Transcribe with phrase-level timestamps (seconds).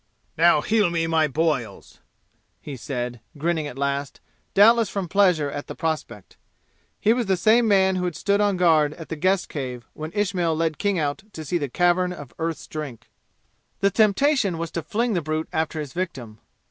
[0.35, 1.99] "Now heal me my boils!"
[2.59, 4.19] he said, grinning at last,
[4.55, 6.37] doubtless from pleasure at the prospect.
[6.99, 10.11] He was the same man who had stood on guard at the "guest cave" when
[10.13, 13.11] Ismail led King out to see the Cavern of Earth's Drink.
[13.81, 16.39] The temptation was to fling the brute after his victim.